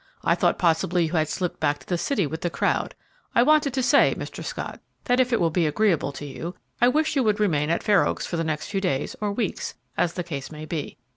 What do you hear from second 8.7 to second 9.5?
days, or